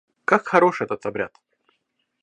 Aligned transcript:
Как 0.25 0.47
хорош 0.47 0.81
этот 0.81 1.05
обряд! 1.05 1.39